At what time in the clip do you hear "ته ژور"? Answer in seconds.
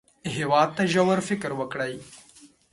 0.77-1.19